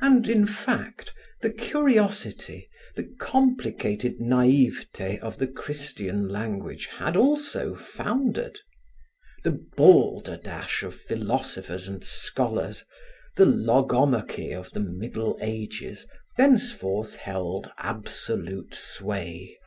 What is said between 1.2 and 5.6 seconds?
the curiosity, the complicated naivete of the